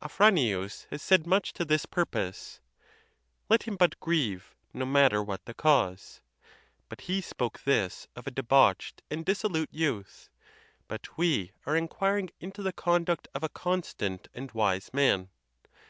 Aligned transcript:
Afra 0.00 0.30
nius 0.30 0.86
has 0.88 1.02
said 1.02 1.26
much 1.26 1.52
to 1.52 1.62
this 1.62 1.84
purpose: 1.84 2.58
Let 3.50 3.64
him 3.64 3.76
but 3.76 4.00
grieve, 4.00 4.56
no 4.72 4.86
matter 4.86 5.22
what 5.22 5.44
the 5.44 5.52
cause. 5.52 6.22
But 6.88 7.02
he 7.02 7.20
spoke 7.20 7.60
this 7.64 8.08
of 8.16 8.26
a 8.26 8.30
debauched 8.30 9.02
and 9.10 9.26
dissolute 9.26 9.68
youth. 9.74 10.30
But 10.88 11.18
we 11.18 11.52
are 11.66 11.76
inquiring 11.76 12.30
into 12.40 12.62
the 12.62 12.72
conduct 12.72 13.28
of 13.34 13.42
a 13.42 13.50
constant 13.50 14.26
and 14.32 14.50
wise 14.52 14.88
man. 14.94 15.28